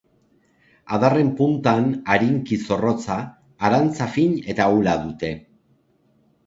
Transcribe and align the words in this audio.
Adarren 0.97 1.29
puntan 1.41 1.85
arinki 2.15 2.59
zorrotza 2.65 3.19
arantza 3.69 4.09
fin 4.19 4.35
eta 4.55 4.69
ahula 4.71 4.99
dute. 5.05 5.33